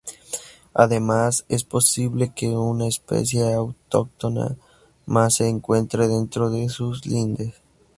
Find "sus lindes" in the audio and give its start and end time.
6.69-7.53